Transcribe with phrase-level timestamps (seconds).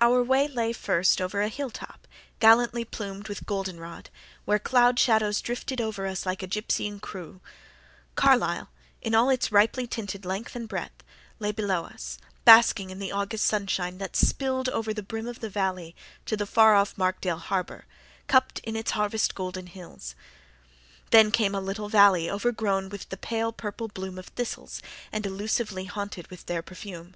[0.00, 2.08] Our way lay first over a hill top,
[2.40, 4.08] gallantly plumed with golden rod,
[4.46, 7.42] where cloud shadows drifted over us like a gypsying crew.
[8.14, 8.70] Carlisle,
[9.02, 11.02] in all its ripely tinted length and breadth,
[11.38, 15.50] lay below us, basking in the August sunshine, that spilled over the brim of the
[15.50, 15.94] valley
[16.24, 17.84] to the far off Markdale Harbour,
[18.28, 20.14] cupped in its harvest golden hills.
[21.10, 24.80] Then came a little valley overgrown with the pale purple bloom of thistles
[25.12, 27.14] and elusively haunted with their perfume.